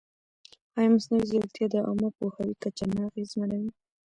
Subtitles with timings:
[0.77, 3.71] ایا مصنوعي ځیرکتیا د عامه پوهاوي کچه نه اغېزمنوي؟